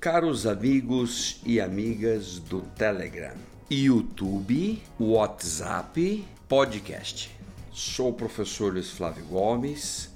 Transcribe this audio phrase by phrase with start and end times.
[0.00, 3.36] Caros amigos e amigas do Telegram,
[3.70, 7.30] YouTube, WhatsApp, podcast.
[7.70, 10.08] Sou o professor Luiz Flávio Gomes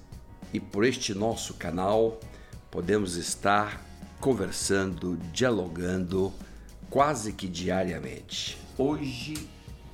[0.54, 2.18] e por este nosso canal
[2.70, 3.84] podemos estar
[4.22, 6.32] conversando, dialogando
[6.88, 8.56] quase que diariamente.
[8.78, 9.34] Hoje,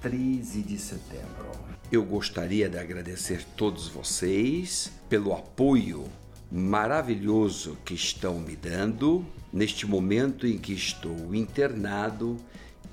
[0.00, 1.50] 13 de setembro.
[1.90, 6.04] Eu gostaria de agradecer todos vocês pelo apoio
[6.48, 12.36] maravilhoso que estão me dando neste momento em que estou internado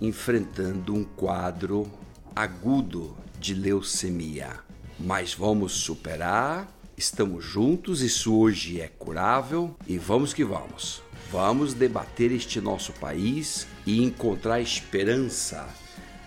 [0.01, 1.91] enfrentando um quadro
[2.35, 4.59] agudo de leucemia.
[4.99, 11.01] Mas vamos superar, estamos juntos, isso hoje é curável e vamos que vamos.
[11.31, 15.67] Vamos debater este nosso país e encontrar esperança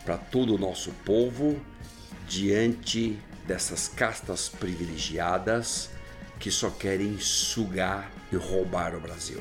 [0.05, 1.59] para todo o nosso povo
[2.29, 5.91] diante dessas castas privilegiadas
[6.39, 9.41] que só querem sugar e roubar o Brasil.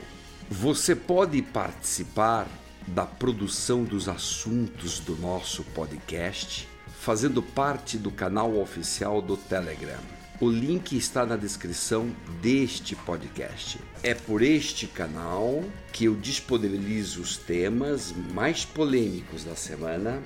[0.52, 2.48] Você pode participar
[2.88, 10.00] da produção dos assuntos do nosso podcast fazendo parte do canal oficial do Telegram.
[10.42, 12.10] O link está na descrição
[12.42, 13.80] deste podcast.
[14.02, 20.20] É por este canal que eu disponibilizo os temas mais polêmicos da semana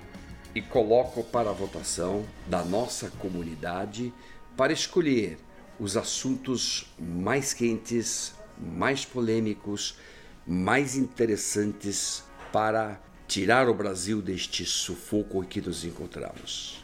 [0.56, 4.14] e coloco para a votação da nossa comunidade
[4.56, 5.38] para escolher
[5.78, 9.98] os assuntos mais quentes, mais polêmicos,
[10.46, 16.84] mais interessantes para tirar o Brasil deste sufoco em que nos encontramos.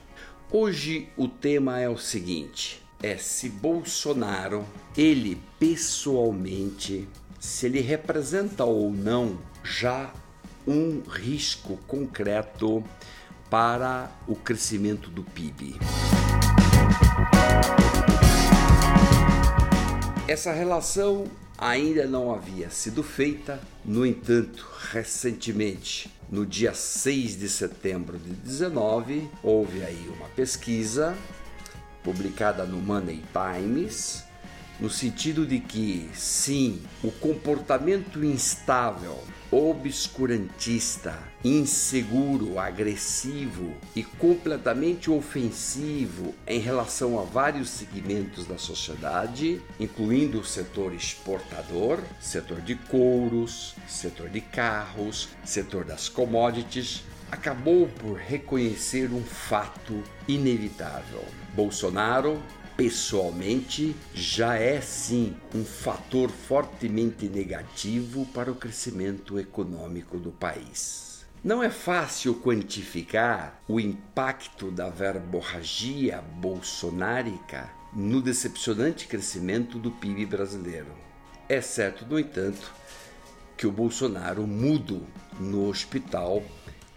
[0.52, 4.66] Hoje o tema é o seguinte: é se Bolsonaro,
[4.98, 7.08] ele pessoalmente,
[7.40, 10.12] se ele representa ou não já
[10.66, 12.84] um risco concreto
[13.50, 15.76] para o crescimento do PIB.
[20.28, 21.26] Essa relação
[21.60, 29.30] ainda não havia sido feita, no entanto, recentemente, no dia 6 de setembro de 19,
[29.44, 31.16] houve aí uma pesquisa
[32.04, 34.24] publicada no Money Times
[34.80, 46.60] no sentido de que, sim, o comportamento instável, obscurantista, inseguro, agressivo e completamente ofensivo em
[46.60, 54.42] relação a vários segmentos da sociedade, incluindo o setor exportador, setor de couros, setor de
[54.42, 61.24] carros, setor das commodities, acabou por reconhecer um fato inevitável.
[61.56, 62.42] Bolsonaro
[62.80, 71.26] pessoalmente já é sim um fator fortemente negativo para o crescimento econômico do país.
[71.44, 80.94] Não é fácil quantificar o impacto da verborragia bolsonárica no decepcionante crescimento do PIB brasileiro.
[81.50, 82.74] É certo, no entanto,
[83.58, 85.06] que o Bolsonaro mudo
[85.38, 86.42] no hospital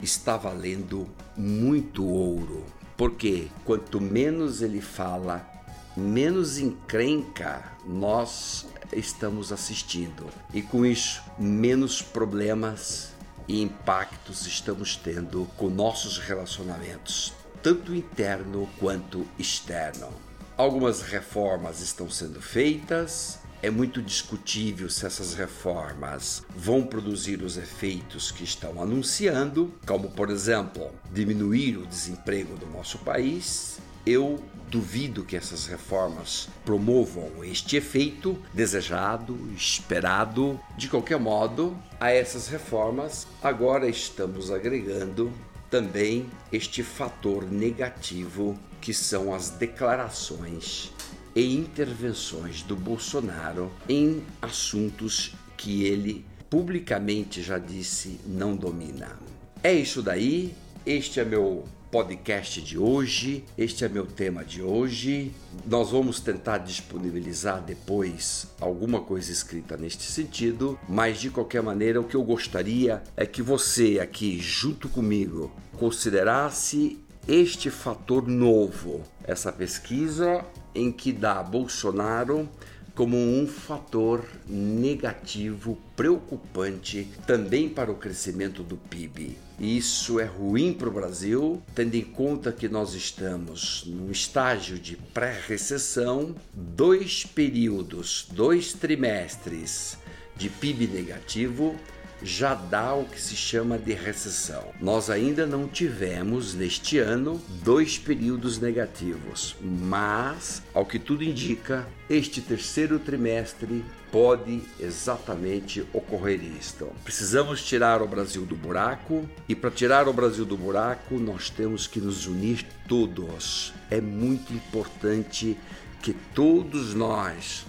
[0.00, 2.64] está valendo muito ouro.
[2.97, 5.52] Porque quanto menos ele fala,
[5.97, 10.27] menos encrenca nós estamos assistindo.
[10.53, 13.11] E com isso, menos problemas
[13.49, 17.33] e impactos estamos tendo com nossos relacionamentos,
[17.63, 20.09] tanto interno quanto externo.
[20.57, 28.31] Algumas reformas estão sendo feitas, é muito discutível se essas reformas vão produzir os efeitos
[28.33, 35.37] que estão anunciando, como, por exemplo, diminuir o desemprego do nosso país, eu duvido que
[35.37, 40.59] essas reformas promovam este efeito desejado, esperado.
[40.79, 45.31] De qualquer modo, a essas reformas agora estamos agregando
[45.71, 50.93] também este fator negativo que são as declarações
[51.35, 59.19] e intervenções do Bolsonaro em assuntos que ele publicamente já disse não domina.
[59.62, 60.55] É isso daí.
[60.85, 63.45] Este é meu podcast de hoje.
[63.57, 65.31] Este é meu tema de hoje.
[65.67, 72.05] Nós vamos tentar disponibilizar depois alguma coisa escrita neste sentido, mas de qualquer maneira, o
[72.05, 76.99] que eu gostaria é que você aqui, junto comigo, considerasse
[77.29, 80.43] este fator novo, essa pesquisa
[80.75, 82.49] em que dá Bolsonaro
[82.94, 89.37] como um fator negativo preocupante também para o crescimento do PIB.
[89.59, 94.97] Isso é ruim para o Brasil, tendo em conta que nós estamos num estágio de
[94.97, 99.97] pré-recessão, dois períodos, dois trimestres
[100.37, 101.77] de PIB negativo
[102.25, 104.73] já dá o que se chama de recessão.
[104.81, 112.41] Nós ainda não tivemos neste ano dois períodos negativos, mas, ao que tudo indica, este
[112.41, 116.91] terceiro trimestre pode exatamente ocorrer isto.
[117.03, 121.87] Precisamos tirar o Brasil do buraco e para tirar o Brasil do buraco nós temos
[121.87, 123.73] que nos unir todos.
[123.91, 125.57] É muito importante
[126.03, 127.65] que todos nós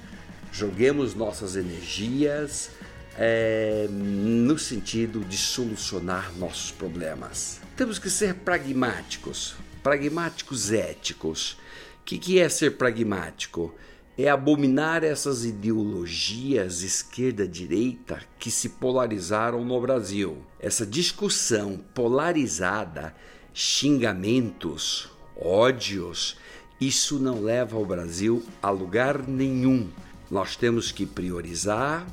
[0.52, 2.70] joguemos nossas energias
[3.18, 7.60] é, no sentido de solucionar nossos problemas.
[7.76, 11.54] Temos que ser pragmáticos, pragmáticos éticos.
[12.02, 13.74] O que, que é ser pragmático?
[14.18, 20.38] É abominar essas ideologias esquerda-direita que se polarizaram no Brasil.
[20.60, 23.16] Essa discussão polarizada,
[23.54, 26.38] xingamentos, ódios,
[26.80, 29.90] isso não leva o Brasil a lugar nenhum.
[30.30, 32.06] Nós temos que priorizar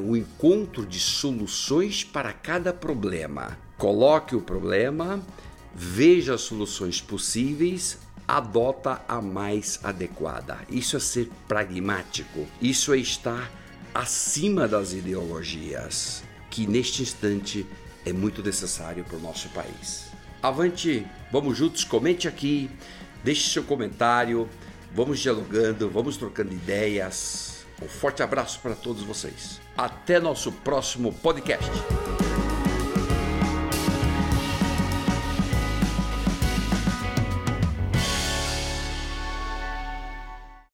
[0.00, 3.58] o encontro de soluções para cada problema.
[3.76, 5.20] Coloque o problema,
[5.74, 10.58] veja as soluções possíveis, adota a mais adequada.
[10.70, 12.46] Isso é ser pragmático.
[12.60, 13.50] Isso é estar
[13.94, 17.66] acima das ideologias, que neste instante
[18.04, 20.06] é muito necessário para o nosso país.
[20.42, 22.70] Avante, vamos juntos, comente aqui,
[23.22, 24.48] deixe seu comentário,
[24.94, 27.53] vamos dialogando, vamos trocando ideias.
[27.84, 29.60] Um forte abraço para todos vocês.
[29.76, 31.70] Até nosso próximo podcast.